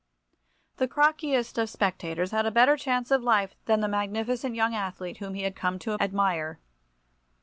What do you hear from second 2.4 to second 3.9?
a better chance of life than the